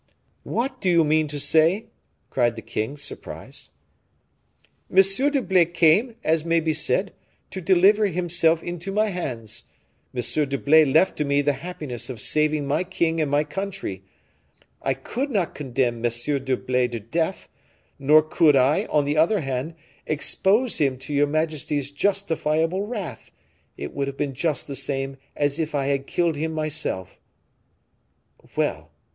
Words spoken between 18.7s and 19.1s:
on